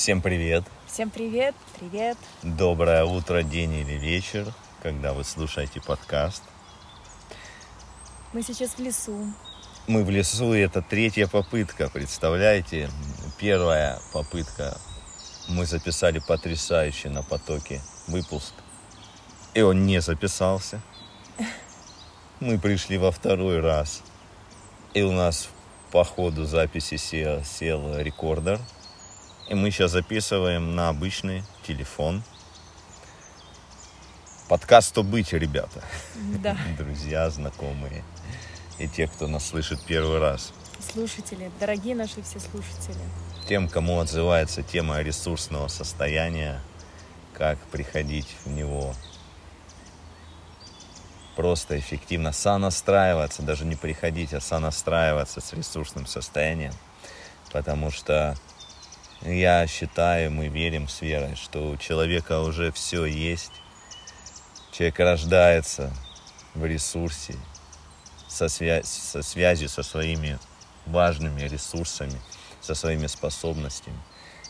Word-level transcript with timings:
Всем 0.00 0.22
привет! 0.22 0.64
Всем 0.86 1.10
привет, 1.10 1.54
привет. 1.78 2.16
Доброе 2.42 3.04
утро, 3.04 3.42
день 3.42 3.74
или 3.74 3.98
вечер, 3.98 4.46
когда 4.82 5.12
вы 5.12 5.24
слушаете 5.24 5.82
подкаст. 5.82 6.42
Мы 8.32 8.40
сейчас 8.40 8.70
в 8.70 8.78
лесу. 8.78 9.30
Мы 9.86 10.02
в 10.02 10.08
лесу, 10.08 10.54
и 10.54 10.60
это 10.60 10.80
третья 10.80 11.26
попытка, 11.26 11.90
представляете? 11.90 12.88
Первая 13.38 13.98
попытка. 14.14 14.74
Мы 15.50 15.66
записали 15.66 16.18
потрясающе 16.18 17.10
на 17.10 17.22
потоке 17.22 17.82
выпуск. 18.08 18.54
И 19.52 19.60
он 19.60 19.84
не 19.84 20.00
записался. 20.00 20.80
Мы 22.40 22.58
пришли 22.58 22.96
во 22.96 23.10
второй 23.10 23.60
раз. 23.60 24.02
И 24.94 25.02
у 25.02 25.12
нас 25.12 25.50
по 25.92 26.04
ходу 26.04 26.46
записи 26.46 26.96
сел, 26.96 27.44
сел 27.44 27.98
рекордер. 27.98 28.58
И 29.50 29.54
мы 29.54 29.72
сейчас 29.72 29.90
записываем 29.90 30.76
на 30.76 30.90
обычный 30.90 31.42
телефон. 31.66 32.22
Подкаст 34.48 34.94
«То 34.94 35.02
быть», 35.02 35.32
ребята. 35.32 35.82
Да. 36.40 36.56
Друзья, 36.78 37.28
знакомые. 37.30 38.04
И 38.78 38.86
те, 38.86 39.08
кто 39.08 39.26
нас 39.26 39.48
слышит 39.48 39.84
первый 39.84 40.20
раз. 40.20 40.52
Слушатели, 40.78 41.50
дорогие 41.58 41.96
наши 41.96 42.22
все 42.22 42.38
слушатели. 42.38 43.02
Тем, 43.48 43.68
кому 43.68 43.98
отзывается 43.98 44.62
тема 44.62 45.02
ресурсного 45.02 45.66
состояния, 45.66 46.60
как 47.34 47.58
приходить 47.72 48.28
в 48.44 48.50
него 48.50 48.94
просто 51.34 51.76
эффективно 51.76 52.30
сонастраиваться, 52.30 53.42
даже 53.42 53.64
не 53.64 53.74
приходить, 53.74 54.32
а 54.32 54.40
сонастраиваться 54.40 55.40
с 55.40 55.52
ресурсным 55.52 56.06
состоянием. 56.06 56.72
Потому 57.50 57.90
что 57.90 58.36
я 59.22 59.66
считаю, 59.66 60.30
мы 60.30 60.48
верим 60.48 60.88
с 60.88 61.00
верой, 61.02 61.34
что 61.36 61.70
у 61.70 61.76
человека 61.76 62.40
уже 62.40 62.72
все 62.72 63.04
есть. 63.04 63.52
Человек 64.72 64.98
рождается 65.00 65.92
в 66.54 66.64
ресурсе, 66.64 67.36
со, 68.28 68.46
свя- 68.46 68.82
со 68.84 69.22
связью 69.22 69.68
со 69.68 69.82
своими 69.82 70.38
важными 70.86 71.42
ресурсами, 71.42 72.20
со 72.60 72.74
своими 72.74 73.06
способностями. 73.06 73.98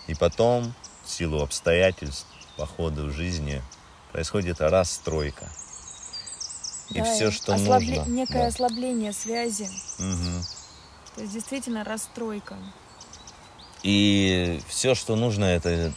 И 0.06 0.14
потом, 0.14 0.72
в 1.04 1.10
силу 1.10 1.42
обстоятельств, 1.42 2.26
по 2.56 2.66
ходу 2.66 3.10
жизни, 3.10 3.62
происходит 4.12 4.60
расстройка. 4.60 5.50
И 6.90 7.00
Да, 7.00 7.04
все, 7.04 7.30
что 7.30 7.54
ослабле- 7.54 7.98
нужно. 7.98 8.10
Некое 8.10 8.42
да. 8.42 8.46
ослабление 8.48 9.12
связи. 9.12 9.68
Мгм. 9.98 10.42
То 11.14 11.20
есть 11.22 11.32
действительно 11.32 11.84
расстройка. 11.84 12.56
И 13.82 14.60
все, 14.68 14.94
что 14.94 15.16
нужно, 15.16 15.44
это 15.44 15.92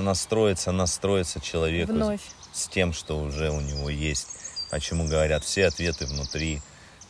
настроиться, 0.00 0.72
настроиться 0.72 1.40
человеку 1.40 1.92
Вновь. 1.92 2.20
с 2.52 2.68
тем, 2.68 2.92
что 2.92 3.18
уже 3.18 3.50
у 3.50 3.60
него 3.60 3.90
есть. 3.90 4.28
Почему 4.70 5.08
говорят, 5.08 5.44
все 5.44 5.66
ответы 5.66 6.06
внутри, 6.06 6.60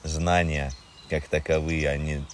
знания 0.05 0.73
как 1.11 1.29
таковые, 1.29 1.89
они 1.89 2.25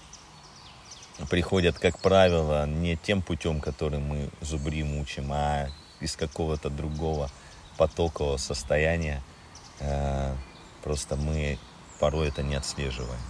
приходят, 1.28 1.78
как 1.78 2.00
правило, 2.00 2.66
не 2.66 2.96
тем 2.96 3.20
путем, 3.22 3.60
которым 3.60 4.02
мы 4.02 4.30
зубрим, 4.40 4.98
учим, 4.98 5.30
а 5.32 5.68
из 6.00 6.16
какого-то 6.16 6.70
другого 6.70 7.30
потокового 7.76 8.36
состояния. 8.36 9.22
Э, 9.80 10.34
Просто 10.82 11.16
мы 11.16 11.58
порой 12.00 12.28
это 12.28 12.42
не 12.42 12.56
отслеживаем. 12.56 13.20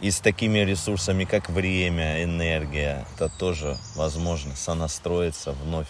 И 0.00 0.10
с 0.10 0.20
такими 0.20 0.58
ресурсами, 0.58 1.24
как 1.24 1.48
время, 1.48 2.22
энергия, 2.22 3.06
это 3.14 3.28
тоже 3.28 3.78
возможно 3.94 4.54
сонастроиться, 4.56 5.52
вновь 5.52 5.88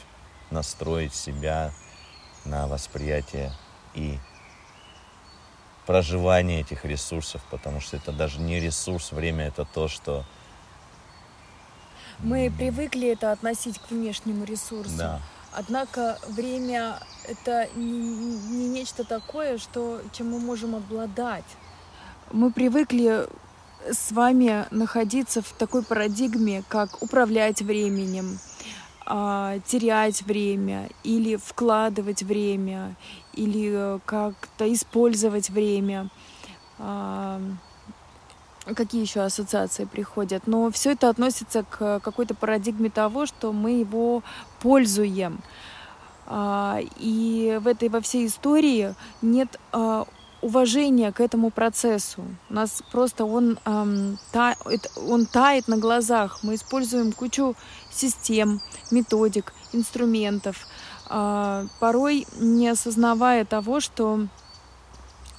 настроить 0.51 1.15
себя 1.15 1.73
на 2.45 2.67
восприятие 2.67 3.53
и 3.95 4.19
проживание 5.87 6.61
этих 6.61 6.85
ресурсов, 6.85 7.43
потому 7.51 7.81
что 7.81 7.97
это 7.97 8.13
даже 8.13 8.41
не 8.41 8.61
ресурс, 8.61 9.13
время 9.13 9.47
это 9.47 9.65
то, 9.65 9.89
что 9.89 10.25
Мы 12.21 12.53
привыкли 12.57 13.09
это 13.09 13.33
относить 13.33 13.79
к 13.79 13.91
внешнему 13.91 14.45
ресурсу. 14.45 14.97
да, 14.97 15.21
Однако 15.57 16.19
время 16.29 16.99
это 17.29 17.69
не, 17.77 17.99
не 17.99 18.69
нечто 18.69 19.05
такое, 19.05 19.59
что, 19.59 20.01
чем 20.13 20.31
мы 20.33 20.41
можем 20.41 20.75
обладать. 20.75 21.45
Мы 22.33 22.51
привыкли 22.51 23.29
с 23.91 24.13
вами 24.13 24.67
находиться 24.71 25.43
в 25.43 25.53
такой 25.53 25.83
парадигме, 25.83 26.63
как 26.69 27.03
управлять 27.03 27.63
временем, 27.63 28.39
а, 29.07 29.59
терять 29.67 30.23
время 30.23 30.89
или 31.03 31.37
вкладывать 31.37 32.23
время, 32.23 32.97
или 33.35 34.01
как-то 34.07 34.73
использовать 34.73 35.51
время. 35.51 36.09
А, 36.79 37.41
Какие 38.75 39.03
еще 39.03 39.21
ассоциации 39.21 39.85
приходят? 39.85 40.47
Но 40.47 40.71
все 40.71 40.93
это 40.93 41.11
относится 41.11 41.65
к 41.65 42.01
какой-то 42.01 42.35
парадигме 42.35 42.89
того, 42.89 43.27
что 43.27 43.53
мы 43.53 43.73
его 43.73 44.23
пользуем. 44.61 45.43
А, 46.27 46.81
И 46.99 47.59
в 47.61 47.67
этой 47.67 47.91
во 47.91 48.01
всей 48.01 48.27
истории 48.27 48.95
нет 49.21 49.61
уважения 50.45 51.11
к 51.11 51.21
этому 51.21 51.51
процессу. 51.51 52.23
У 52.51 52.55
нас 52.55 52.83
просто 52.93 53.25
он, 53.25 53.59
ам, 53.65 54.19
та- 54.31 54.57
он 55.09 55.25
тает 55.25 55.69
на 55.69 55.79
глазах. 55.79 56.41
Мы 56.43 56.57
используем 56.57 57.13
кучу 57.13 57.57
систем, 57.91 58.61
методик, 58.91 59.55
инструментов, 59.73 60.67
а, 61.09 61.65
порой 61.81 62.27
не 62.39 62.69
осознавая 62.69 63.47
того, 63.47 63.81
что 63.81 64.27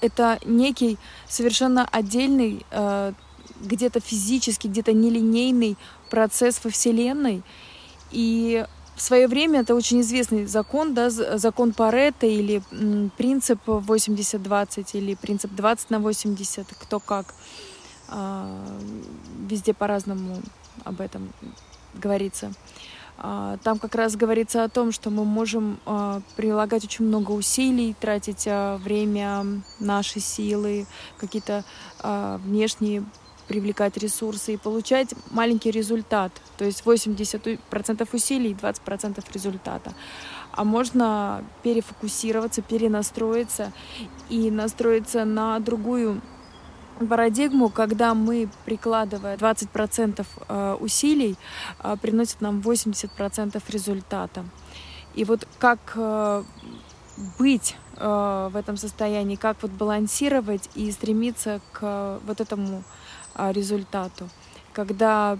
это 0.01 0.39
некий 0.43 0.97
совершенно 1.27 1.87
отдельный, 1.91 2.65
э, 2.71 3.13
где-то 3.61 3.99
физический, 3.99 4.67
где-то 4.67 4.91
нелинейный 4.91 5.77
процесс 6.09 6.59
во 6.63 6.69
Вселенной. 6.71 7.43
И 8.11 8.65
в 8.95 9.01
свое 9.01 9.27
время 9.27 9.61
это 9.61 9.75
очень 9.75 10.01
известный 10.01 10.45
закон, 10.45 10.93
да, 10.93 11.09
закон 11.09 11.73
Паретта 11.73 12.27
или 12.27 12.61
принцип 13.17 13.59
80-20 13.67 14.87
или 14.93 15.15
принцип 15.15 15.51
20 15.51 15.89
на 15.89 15.99
80, 15.99 16.67
кто 16.79 16.99
как. 16.99 17.33
А, 18.07 18.47
Везде 19.49 19.73
по-разному 19.73 20.41
об 20.85 21.01
этом 21.01 21.29
говорится. 21.93 22.53
А, 23.17 23.57
Там 23.63 23.79
как 23.79 23.95
раз 23.95 24.15
говорится 24.15 24.63
о 24.63 24.69
том, 24.69 24.93
что 24.93 25.09
мы 25.09 25.25
можем 25.25 25.79
а, 25.85 26.21
прилагать 26.37 26.85
очень 26.85 27.05
много 27.05 27.31
усилий, 27.31 27.95
тратить 27.99 28.47
время, 28.47 29.61
наши 29.79 30.21
силы, 30.21 30.87
какие-то 31.17 31.65
внешние 32.45 33.03
привлекать 33.47 33.97
ресурсы 33.97 34.53
и 34.53 34.57
получать 34.57 35.13
маленький 35.31 35.71
результат. 35.71 36.31
То 36.57 36.65
есть 36.65 36.83
80% 36.85 38.07
усилий, 38.13 38.53
20% 38.53 39.23
результата. 39.33 39.93
А 40.51 40.63
можно 40.63 41.43
перефокусироваться, 41.63 42.61
перенастроиться 42.61 43.71
и 44.29 44.49
настроиться 44.51 45.25
на 45.25 45.59
другую 45.59 46.21
парадигму, 47.09 47.69
когда 47.69 48.13
мы, 48.13 48.49
прикладывая 48.65 49.35
20% 49.37 50.25
э, 50.47 50.77
усилий, 50.79 51.35
э, 51.83 51.95
приносит 52.01 52.41
нам 52.41 52.61
80% 52.61 53.61
результата. 53.69 54.45
И 55.13 55.25
вот 55.25 55.47
как 55.59 55.93
э, 55.95 56.43
быть 57.37 57.75
в 57.97 58.55
этом 58.55 58.77
состоянии, 58.77 59.35
как 59.35 59.61
вот 59.61 59.71
балансировать 59.71 60.69
и 60.75 60.91
стремиться 60.91 61.61
к 61.71 61.79
э, 61.81 62.19
вот 62.25 62.41
этому 62.41 62.83
э, 63.35 63.51
результату, 63.51 64.29
когда 64.73 65.39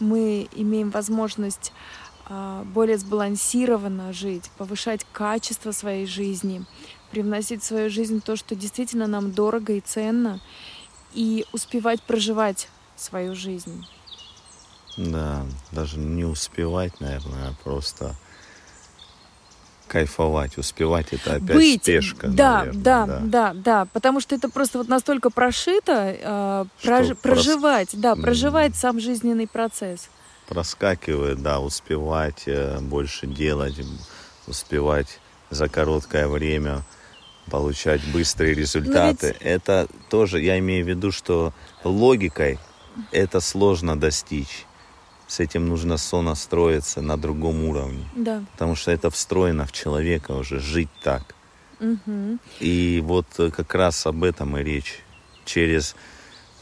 мы 0.00 0.48
имеем 0.52 0.90
возможность 0.90 1.72
э, 2.28 2.62
более 2.66 2.98
сбалансированно 2.98 4.12
жить, 4.12 4.50
повышать 4.58 5.04
качество 5.12 5.72
своей 5.72 6.06
жизни, 6.06 6.64
привносить 7.10 7.62
в 7.62 7.66
свою 7.66 7.90
жизнь 7.90 8.20
то, 8.20 8.36
что 8.36 8.54
действительно 8.54 9.06
нам 9.06 9.32
дорого 9.32 9.72
и 9.72 9.80
ценно, 9.80 10.40
и 11.14 11.46
успевать 11.52 12.02
проживать 12.02 12.68
свою 12.96 13.34
жизнь. 13.34 13.86
да, 14.96 15.46
даже 15.72 15.98
не 15.98 16.24
успевать, 16.24 17.00
наверное, 17.00 17.48
а 17.48 17.54
просто 17.62 18.16
кайфовать, 19.88 20.58
успевать 20.58 21.08
это 21.12 21.34
опять 21.34 21.56
Быть, 21.56 21.82
спешка, 21.82 22.28
да, 22.28 22.58
наверное, 22.58 22.82
да, 22.82 23.20
да, 23.22 23.52
да, 23.54 23.84
потому 23.92 24.20
что 24.20 24.34
это 24.36 24.48
просто 24.48 24.78
вот 24.78 24.88
настолько 24.88 25.30
прошито, 25.30 26.16
э, 26.20 26.64
прож- 26.84 27.10
прос- 27.10 27.14
проживать, 27.16 27.88
да, 27.94 28.12
М. 28.12 28.22
проживать 28.22 28.76
сам 28.76 29.00
жизненный 29.00 29.46
процесс. 29.48 30.08
проскакивает, 30.48 31.42
да, 31.42 31.60
успевать 31.60 32.44
э, 32.46 32.78
больше 32.80 33.26
делать, 33.26 33.74
успевать 34.46 35.20
за 35.50 35.68
короткое 35.68 36.26
время 36.28 36.82
получать 37.50 38.00
быстрые 38.12 38.54
результаты. 38.54 39.36
Это 39.40 39.88
тоже, 40.10 40.40
я 40.40 40.58
имею 40.58 40.84
в 40.84 40.88
виду, 40.88 41.12
что 41.12 41.52
логикой 41.84 42.58
это 43.12 43.40
сложно 43.40 43.98
достичь. 43.98 44.64
С 45.28 45.40
этим 45.40 45.68
нужно 45.68 45.98
сонастроиться 45.98 47.02
на 47.02 47.16
другом 47.16 47.64
уровне. 47.64 48.04
Да. 48.16 48.42
Потому 48.52 48.74
что 48.74 48.90
это 48.90 49.10
встроено 49.10 49.66
в 49.66 49.72
человека 49.72 50.32
уже, 50.32 50.58
жить 50.58 50.88
так. 51.04 51.34
Угу. 51.80 52.38
И 52.60 53.00
вот 53.04 53.26
э, 53.38 53.50
как 53.50 53.74
раз 53.74 54.06
об 54.06 54.24
этом 54.24 54.56
и 54.56 54.64
речь. 54.64 55.04
Через 55.44 55.94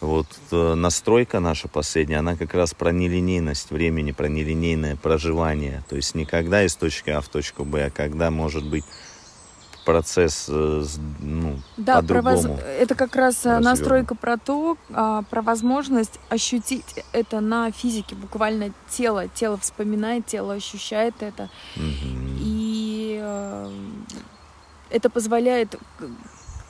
вот 0.00 0.26
э, 0.50 0.74
настройка 0.74 1.40
наша 1.40 1.68
последняя, 1.68 2.18
она 2.18 2.36
как 2.36 2.54
раз 2.54 2.74
про 2.74 2.90
нелинейность 2.90 3.70
времени, 3.70 4.12
про 4.12 4.26
нелинейное 4.26 4.96
проживание. 4.96 5.84
То 5.88 5.96
есть 5.96 6.14
не 6.14 6.26
когда 6.26 6.64
из 6.64 6.74
точки 6.74 7.10
А 7.10 7.20
в 7.20 7.28
точку 7.28 7.64
Б, 7.64 7.86
а 7.86 7.90
когда 7.90 8.30
может 8.30 8.68
быть 8.68 8.84
процесс 9.86 10.46
э, 10.48 10.84
ну, 11.20 11.58
да, 11.78 11.96
по-другому. 11.96 12.36
Воз... 12.36 12.60
Это 12.78 12.94
как 12.94 13.16
раз 13.16 13.36
развернут. 13.36 13.64
настройка 13.64 14.14
про 14.16 14.36
то, 14.36 14.76
а, 14.92 15.22
про 15.22 15.40
возможность 15.40 16.18
ощутить 16.28 17.04
это 17.12 17.40
на 17.40 17.70
физике, 17.70 18.16
буквально 18.16 18.72
тело. 18.90 19.28
Тело 19.28 19.56
вспоминает, 19.56 20.26
тело 20.26 20.54
ощущает 20.54 21.14
это. 21.20 21.48
Угу. 21.76 21.84
И 22.40 23.18
э, 23.22 23.70
это 24.90 25.08
позволяет 25.08 25.76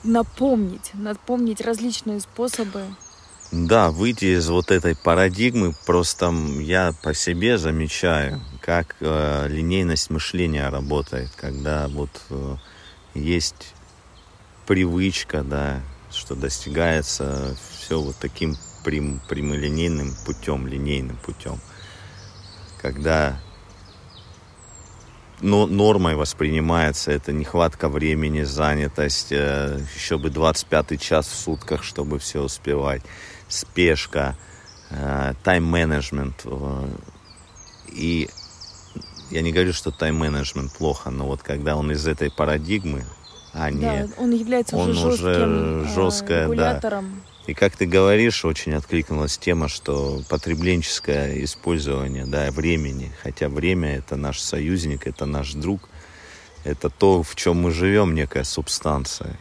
напомнить, 0.03 0.91
напомнить 0.93 1.59
различные 1.59 2.19
способы. 2.19 2.83
Да, 3.51 3.91
выйти 3.91 4.37
из 4.37 4.49
вот 4.49 4.71
этой 4.71 4.95
парадигмы, 4.95 5.73
просто 5.85 6.33
я 6.59 6.93
по 7.01 7.13
себе 7.13 7.57
замечаю, 7.57 8.41
как 8.61 8.95
э, 8.99 9.47
линейность 9.47 10.09
мышления 10.09 10.67
работает, 10.69 11.31
когда 11.35 11.87
вот 11.87 12.09
э, 12.29 12.55
есть 13.17 13.73
привычка, 14.65 15.43
да, 15.43 15.81
что 16.11 16.35
достигается 16.35 17.55
все 17.79 17.99
вот 17.99 18.15
таким 18.17 18.55
прям, 18.83 19.19
прямолинейным 19.27 20.13
путем, 20.25 20.67
линейным 20.67 21.17
путем. 21.17 21.59
Когда 22.81 23.39
но 25.39 25.67
нормой 25.67 26.15
воспринимается 26.15 27.11
это 27.11 27.31
нехватка 27.31 27.89
времени, 27.89 28.41
занятость, 28.41 29.31
э, 29.31 29.79
еще 29.95 30.17
бы 30.17 30.31
25 30.31 30.99
час 30.99 31.27
в 31.27 31.35
сутках, 31.35 31.83
чтобы 31.83 32.17
все 32.17 32.41
успевать, 32.41 33.03
спешка, 33.47 34.35
э, 34.89 35.33
тайм-менеджмент. 35.43 36.41
Э, 36.45 36.89
и 37.89 38.29
я 39.31 39.41
не 39.41 39.51
говорю, 39.51 39.73
что 39.73 39.91
тайм-менеджмент 39.91 40.71
плохо, 40.73 41.09
но 41.09 41.25
вот 41.25 41.43
когда 41.43 41.75
он 41.75 41.91
из 41.91 42.07
этой 42.07 42.31
парадигмы, 42.31 43.05
а 43.53 43.71
не... 43.71 43.81
Да, 43.81 44.07
он 44.17 44.31
является 44.31 44.75
он 44.75 44.89
уже 44.89 45.11
жестким 45.11 45.81
уже 45.81 45.93
жесткое, 45.93 46.43
регулятором. 46.43 47.11
Да. 47.23 47.51
И 47.51 47.53
как 47.53 47.75
ты 47.77 47.85
говоришь, 47.85 48.43
очень 48.43 48.73
откликнулась 48.73 49.37
тема, 49.37 49.69
что 49.69 50.21
потребленческое 50.29 51.43
использование 51.43 52.25
да, 52.25 52.51
времени, 52.51 53.11
хотя 53.23 53.47
время 53.47 53.97
это 53.97 54.17
наш 54.17 54.39
союзник, 54.39 55.07
это 55.07 55.25
наш 55.25 55.53
друг, 55.53 55.89
это 56.65 56.89
то, 56.89 57.23
в 57.23 57.35
чем 57.35 57.61
мы 57.61 57.71
живем, 57.71 58.13
некая 58.13 58.43
субстанция. 58.43 59.37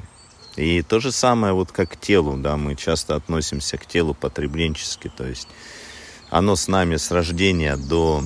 И 0.55 0.83
то 0.83 1.01
же 1.01 1.11
самое 1.13 1.53
вот 1.53 1.73
как 1.73 1.91
к 1.91 1.97
телу, 1.97 2.37
да, 2.37 2.57
мы 2.57 2.77
часто 2.77 3.17
относимся 3.17 3.77
к 3.77 3.87
телу 3.87 4.15
потребленчески, 4.15 5.11
то 5.15 5.27
есть 5.27 5.49
оно 6.31 6.57
с 6.57 6.69
нами 6.69 6.97
с 6.97 7.11
рождения 7.11 7.77
до 7.77 8.23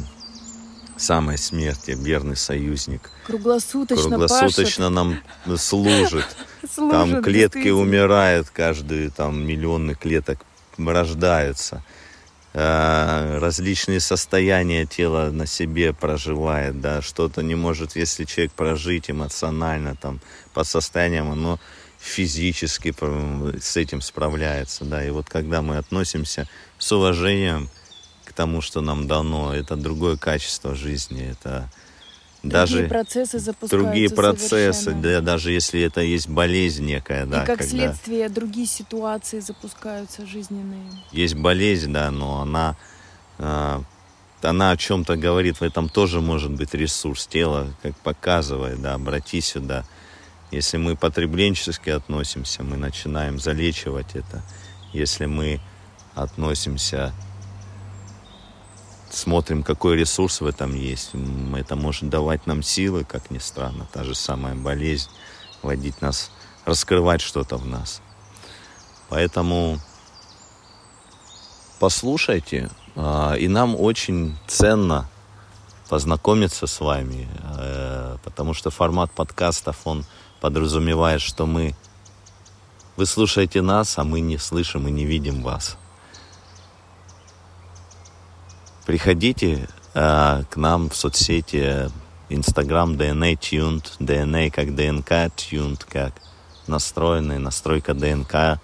самой 1.00 1.38
смерти, 1.38 1.96
верный 1.98 2.36
союзник. 2.36 3.10
Круглосуточно 3.26 4.08
Круглосуточно 4.08 4.90
пашет. 4.90 5.22
нам 5.46 5.56
служит. 5.56 6.26
Служит, 6.74 6.92
Там 6.92 7.22
клетки 7.22 7.68
умирают, 7.68 8.50
каждые 8.50 9.10
там 9.10 9.46
миллионы 9.46 9.94
клеток 9.94 10.40
рождаются. 10.76 11.82
А, 12.52 13.38
Различные 13.40 14.00
состояния 14.00 14.84
тела 14.84 15.30
на 15.30 15.46
себе 15.46 15.92
проживает, 15.92 16.80
да, 16.80 17.00
что-то 17.00 17.42
не 17.42 17.54
может, 17.54 17.96
если 17.96 18.24
человек 18.24 18.52
прожить 18.52 19.10
эмоционально, 19.10 19.96
там, 19.96 20.20
по 20.52 20.64
состояниям, 20.64 21.30
оно 21.30 21.58
физически 21.98 22.94
с 23.60 23.76
этим 23.76 24.00
справляется, 24.00 24.84
да, 24.84 25.04
и 25.04 25.10
вот 25.10 25.28
когда 25.28 25.62
мы 25.62 25.76
относимся 25.76 26.48
с 26.78 26.90
уважением 26.92 27.68
тому, 28.40 28.62
что 28.62 28.80
нам 28.80 29.06
дано, 29.06 29.54
это 29.54 29.76
другое 29.76 30.16
качество 30.16 30.74
жизни, 30.74 31.22
это 31.30 31.68
Другие 32.42 32.52
даже 32.52 32.88
процессы 32.88 33.38
запускаются 33.38 33.76
другие 33.76 34.08
процессы, 34.08 34.72
совершенно. 34.72 35.02
да, 35.02 35.20
даже 35.20 35.52
если 35.52 35.82
это 35.82 36.00
есть 36.00 36.26
болезнь 36.26 36.86
некая, 36.86 37.26
да, 37.26 37.42
И 37.42 37.46
как 37.46 37.58
когда 37.58 37.70
следствие 37.70 38.30
другие 38.30 38.66
ситуации 38.66 39.40
запускаются 39.40 40.24
жизненные. 40.26 40.90
есть 41.12 41.34
болезнь, 41.34 41.92
да, 41.92 42.10
но 42.10 42.40
она, 42.40 42.76
э, 43.36 43.82
она 44.40 44.70
о 44.70 44.76
чем-то 44.78 45.16
говорит, 45.16 45.60
в 45.60 45.62
этом 45.62 45.90
тоже 45.90 46.22
может 46.22 46.52
быть 46.52 46.72
ресурс 46.72 47.26
тела, 47.26 47.66
как 47.82 47.94
показывает, 47.96 48.80
да, 48.80 48.94
обрати 48.94 49.42
сюда. 49.42 49.84
Если 50.50 50.78
мы 50.78 50.96
потребленчески 50.96 51.90
относимся, 51.90 52.62
мы 52.62 52.78
начинаем 52.78 53.38
залечивать 53.38 54.14
это. 54.14 54.40
Если 54.94 55.26
мы 55.26 55.60
относимся 56.14 57.12
смотрим, 59.14 59.62
какой 59.62 59.96
ресурс 59.96 60.40
в 60.40 60.46
этом 60.46 60.74
есть. 60.74 61.10
Это 61.54 61.76
может 61.76 62.08
давать 62.08 62.46
нам 62.46 62.62
силы, 62.62 63.04
как 63.04 63.30
ни 63.30 63.38
странно. 63.38 63.86
Та 63.92 64.04
же 64.04 64.14
самая 64.14 64.54
болезнь, 64.54 65.08
водить 65.62 66.00
нас, 66.00 66.30
раскрывать 66.64 67.20
что-то 67.20 67.56
в 67.56 67.66
нас. 67.66 68.00
Поэтому 69.08 69.78
послушайте, 71.78 72.70
а, 72.96 73.34
и 73.34 73.48
нам 73.48 73.74
очень 73.74 74.36
ценно 74.46 75.08
познакомиться 75.88 76.68
с 76.68 76.80
вами, 76.80 77.28
э, 77.58 78.16
потому 78.22 78.54
что 78.54 78.70
формат 78.70 79.10
подкастов, 79.10 79.76
он 79.84 80.04
подразумевает, 80.40 81.20
что 81.20 81.46
мы, 81.46 81.74
вы 82.96 83.06
слушаете 83.06 83.60
нас, 83.60 83.98
а 83.98 84.04
мы 84.04 84.20
не 84.20 84.38
слышим 84.38 84.86
и 84.86 84.90
не 84.92 85.04
видим 85.04 85.42
вас. 85.42 85.76
Приходите 88.90 89.68
э, 89.94 90.42
к 90.50 90.56
нам 90.56 90.90
в 90.90 90.96
соцсети 90.96 91.88
Instagram 92.28 92.96
DNA 92.96 93.38
Tuned, 93.38 93.84
DNA 94.00 94.50
как 94.50 94.74
ДНК, 94.74 95.32
Tuned 95.36 95.80
как 95.88 96.12
настроенный, 96.66 97.38
настройка 97.38 97.94
ДНК. 97.94 98.58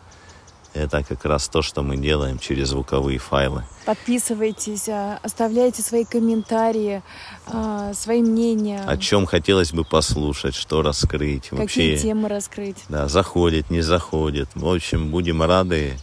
Это 0.75 1.05
как 1.05 1.25
раз 1.27 1.47
то, 1.47 1.63
что 1.63 1.85
мы 1.85 1.97
делаем 1.97 2.41
через 2.41 2.71
звуковые 2.71 3.21
файлы. 3.21 3.63
Подписывайтесь, 3.85 4.89
а, 4.89 5.21
оставляйте 5.23 5.83
свои 5.83 6.05
комментарии, 6.05 7.05
а, 7.47 7.95
свои 7.95 8.21
мнения, 8.21 8.83
О 8.85 8.97
чем 8.97 9.27
хотелось 9.27 9.73
бы 9.73 9.85
послушать, 9.85 10.57
что 10.57 10.83
раскрыть. 10.83 11.51
какие 11.51 11.61
Вообще, 11.61 11.99
темы 11.99 12.29
раскрыть. 12.29 12.85
да, 12.89 13.07
заходит, 13.07 13.71
не 13.71 13.81
заходит. 13.81 14.49
В 14.57 14.67
общем, 14.67 15.13
будем 15.13 15.41
рады 15.45 15.97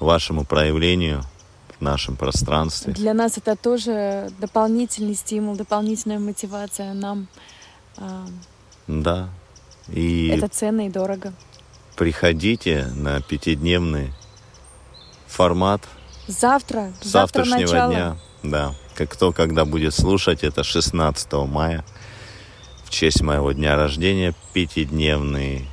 вашему 0.00 0.46
проявлению 0.46 1.22
в 1.78 1.82
нашем 1.82 2.16
пространстве. 2.16 2.92
Для 2.92 3.14
нас 3.14 3.38
это 3.38 3.56
тоже 3.56 4.30
дополнительный 4.40 5.14
стимул, 5.14 5.56
дополнительная 5.56 6.18
мотивация. 6.18 6.92
Нам 6.92 7.28
а, 7.96 8.26
Да. 8.86 9.28
И 9.88 10.28
это 10.28 10.48
ценно 10.48 10.86
и 10.86 10.90
дорого. 10.90 11.32
приходите 11.96 12.86
на 12.94 13.20
пятидневный 13.22 14.12
формат 15.26 15.82
завтра 16.26 16.92
завтрашнего 17.02 17.58
начало. 17.60 17.92
дня. 17.92 18.16
Да. 18.42 18.74
Как 18.94 19.10
кто 19.10 19.32
когда 19.32 19.64
будет 19.64 19.94
слушать, 19.94 20.42
это 20.42 20.64
16 20.64 21.32
мая. 21.46 21.84
В 22.84 22.90
честь 22.90 23.22
моего 23.22 23.52
дня 23.52 23.76
рождения 23.76 24.34
пятидневный 24.52 25.68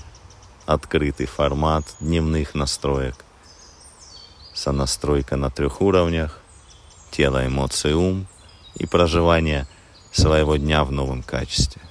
открытый 0.65 1.25
формат 1.25 1.85
дневных 1.99 2.55
настроек. 2.55 3.15
Сонастройка 4.55 5.35
на 5.35 5.51
трех 5.51 5.81
уровнях. 5.81 6.39
Тело, 7.11 7.45
эмоции, 7.45 7.93
ум. 7.93 8.25
И 8.75 8.85
проживание 8.85 9.67
своего 10.11 10.55
дня 10.55 10.83
в 10.83 10.91
новом 10.91 11.23
качестве. 11.23 11.81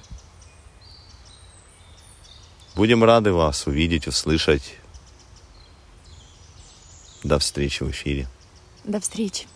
Будем 2.75 3.03
рады 3.03 3.31
вас 3.31 3.67
увидеть, 3.67 4.07
услышать. 4.07 4.77
До 7.23 7.39
встречи 7.39 7.83
в 7.83 7.91
эфире. 7.91 8.27
До 8.83 8.99
встречи. 8.99 9.47